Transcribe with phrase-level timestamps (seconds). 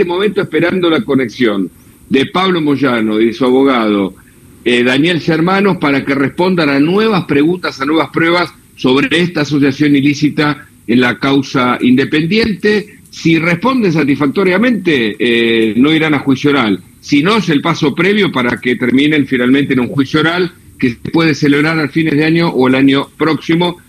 [0.00, 1.70] este momento esperando la conexión
[2.08, 4.14] de Pablo Moyano y su abogado
[4.64, 9.94] eh, Daniel Germanos para que respondan a nuevas preguntas, a nuevas pruebas sobre esta asociación
[9.94, 13.00] ilícita en la causa independiente.
[13.10, 16.80] Si responden satisfactoriamente, eh, no irán a juicio oral.
[16.98, 20.92] Si no, es el paso previo para que terminen finalmente en un juicio oral que
[20.92, 23.82] se puede celebrar a fines de año o el año próximo